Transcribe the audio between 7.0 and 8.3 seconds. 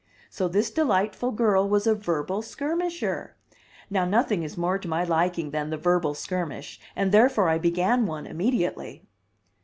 therefore I began one